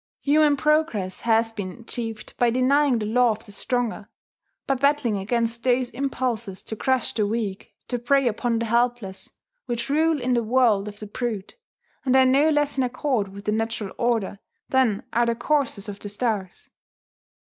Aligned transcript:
Human 0.21 0.57
progress 0.57 1.19
has 1.19 1.53
been 1.53 1.73
achieved 1.73 2.33
by 2.37 2.49
denying 2.49 2.97
the 2.97 3.05
law 3.05 3.29
of 3.29 3.45
the 3.45 3.51
stronger, 3.51 4.09
by 4.65 4.73
battling 4.73 5.19
against 5.19 5.63
those 5.63 5.91
impulses 5.91 6.63
to 6.63 6.75
crush 6.75 7.13
the 7.13 7.27
weak, 7.27 7.75
to 7.87 7.99
prey 7.99 8.27
upon 8.27 8.57
the 8.57 8.65
helpless, 8.65 9.29
which 9.67 9.91
rule 9.91 10.19
in 10.19 10.33
the 10.33 10.41
world 10.41 10.87
of 10.87 10.99
the 11.01 11.05
brute, 11.05 11.55
and 12.03 12.15
are 12.15 12.25
no 12.25 12.49
less 12.49 12.77
in 12.79 12.83
accord 12.83 13.27
with 13.27 13.45
the 13.45 13.51
natural 13.51 13.93
order 13.99 14.39
than 14.69 15.03
are 15.13 15.27
the 15.27 15.35
courses 15.35 15.87
of 15.87 15.99
the 15.99 16.09
stars. 16.09 16.71